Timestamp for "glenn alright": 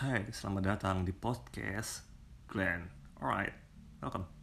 2.48-3.52